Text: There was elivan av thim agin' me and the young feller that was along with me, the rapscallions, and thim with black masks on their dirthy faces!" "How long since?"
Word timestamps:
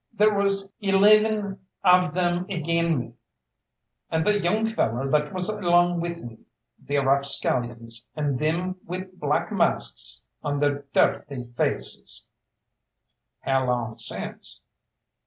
There 0.13 0.33
was 0.33 0.67
elivan 0.81 1.59
av 1.83 2.15
thim 2.15 2.47
agin' 2.49 2.97
me 2.97 3.13
and 4.09 4.25
the 4.25 4.41
young 4.41 4.65
feller 4.65 5.07
that 5.11 5.31
was 5.31 5.47
along 5.47 5.99
with 6.01 6.17
me, 6.17 6.39
the 6.83 6.97
rapscallions, 6.97 8.07
and 8.15 8.39
thim 8.39 8.77
with 8.87 9.19
black 9.19 9.51
masks 9.51 10.25
on 10.41 10.59
their 10.59 10.85
dirthy 10.95 11.55
faces!" 11.55 12.27
"How 13.41 13.63
long 13.67 13.99
since?" 13.99 14.63